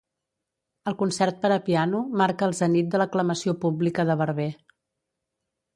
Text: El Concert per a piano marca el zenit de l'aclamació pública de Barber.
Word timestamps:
El 0.91 0.95
Concert 1.01 1.37
per 1.43 1.51
a 1.57 1.59
piano 1.67 1.99
marca 2.23 2.49
el 2.49 2.57
zenit 2.63 2.91
de 2.95 3.03
l'aclamació 3.03 3.57
pública 3.67 4.09
de 4.13 4.19
Barber. 4.25 4.53